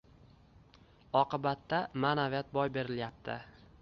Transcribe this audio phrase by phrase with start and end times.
[1.21, 3.37] Oqibatda ma`naviyat boy berilyapti